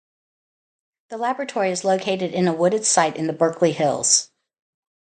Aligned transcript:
The 1.09 1.17
Laboratory 1.17 1.69
is 1.69 1.83
located 1.83 2.33
in 2.33 2.47
a 2.47 2.53
wooded 2.55 2.87
site 2.87 3.15
in 3.17 3.27
the 3.27 3.33
Berkeley 3.33 3.71
Hills. 3.71 4.31